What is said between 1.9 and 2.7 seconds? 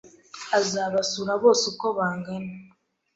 bangana